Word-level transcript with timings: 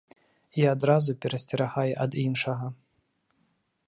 І 0.59 0.63
адразу 0.75 1.11
перасцерагае 1.25 1.93
ад 2.05 2.11
іншага. 2.25 2.67